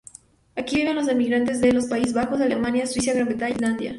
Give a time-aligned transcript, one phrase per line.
[0.55, 3.89] Aquí viven los inmigrantes de los Países Bajos, Alemania, Suiza, Gran Bretaña y Finlandia.